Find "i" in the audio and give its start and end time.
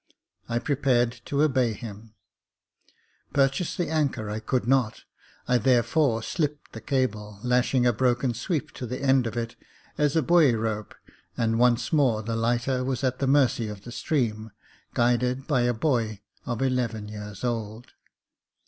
0.49-0.57, 4.31-4.39, 5.47-5.59